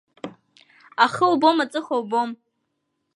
Ахы 1.03 1.25
убом, 1.33 1.57
аҵыхәа 1.63 1.95
убом. 2.01 2.29